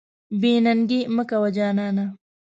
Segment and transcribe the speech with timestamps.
[0.39, 2.05] بې ننګي مه کوه جانانه.